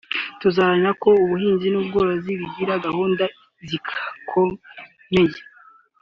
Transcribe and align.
tuzaharanira 0.39 0.91
ko 1.03 1.09
umuhinzi 1.23 1.67
n’umworozi 1.69 2.31
bagira 2.41 2.73
gahunda 2.85 3.23
zikomeye 3.69 5.37